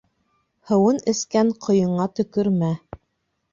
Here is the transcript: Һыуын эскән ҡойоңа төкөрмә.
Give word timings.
Һыуын 0.69 1.01
эскән 1.13 1.53
ҡойоңа 1.67 2.09
төкөрмә. 2.21 2.75